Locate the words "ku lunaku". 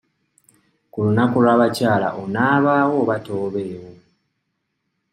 0.91-1.35